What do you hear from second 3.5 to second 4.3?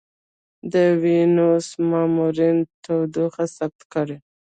ثبت کړې.